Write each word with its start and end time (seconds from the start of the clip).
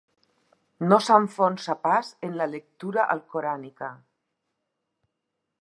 No 0.85 0.97
s'enfonsa 1.07 1.75
pas 1.83 2.11
en 2.29 2.35
la 2.41 2.49
lectura 2.55 3.07
alcorànica. 3.17 3.95